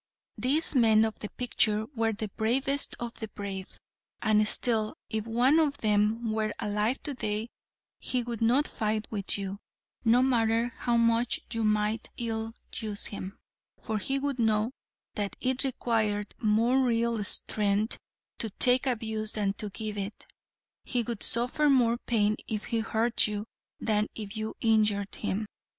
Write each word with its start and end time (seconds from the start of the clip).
These 0.39 0.73
men 0.73 1.05
of 1.05 1.19
the 1.19 1.29
picture 1.29 1.85
were 1.93 2.11
the 2.11 2.29
bravest 2.29 2.95
of 2.99 3.13
the 3.19 3.27
brave, 3.27 3.77
and 4.19 4.47
still 4.47 4.95
if 5.11 5.27
one 5.27 5.59
of 5.59 5.77
them 5.77 6.31
were 6.31 6.55
alive 6.57 7.03
today 7.03 7.49
he 7.99 8.23
would 8.23 8.41
not 8.41 8.67
fight 8.67 9.05
with 9.11 9.37
you, 9.37 9.59
no 10.03 10.23
matter 10.23 10.69
how 10.75 10.97
much 10.97 11.41
you 11.51 11.63
might 11.63 12.09
ill 12.17 12.55
use 12.75 13.05
him, 13.13 13.37
for 13.79 13.99
he 13.99 14.17
would 14.17 14.39
know 14.39 14.71
that 15.13 15.35
it 15.39 15.63
required 15.65 16.33
more 16.39 16.79
real 16.79 17.23
strength 17.23 17.99
to 18.39 18.49
take 18.49 18.87
abuse 18.87 19.33
than 19.33 19.53
to 19.53 19.69
give 19.69 19.99
it. 19.99 20.25
He 20.83 21.03
would 21.03 21.21
suffer 21.21 21.69
more 21.69 21.99
pain 21.99 22.37
if 22.47 22.63
he 22.65 22.79
hurt 22.79 23.27
you 23.27 23.45
than 23.79 24.07
if 24.15 24.35
you 24.35 24.55
injured 24.61 25.13
him. 25.13 25.45